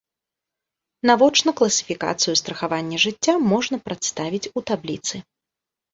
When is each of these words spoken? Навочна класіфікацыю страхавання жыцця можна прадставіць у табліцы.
Навочна 1.09 1.51
класіфікацыю 1.59 2.33
страхавання 2.41 2.97
жыцця 3.07 3.35
можна 3.53 3.75
прадставіць 3.85 4.45
у 4.57 4.69
табліцы. 4.73 5.15